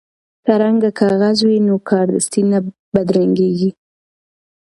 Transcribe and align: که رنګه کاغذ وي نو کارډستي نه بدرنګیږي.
که 0.45 0.53
رنګه 0.61 0.89
کاغذ 0.99 1.37
وي 1.47 1.57
نو 1.67 1.75
کارډستي 1.89 2.41
نه 2.51 2.59
بدرنګیږي. 2.93 3.71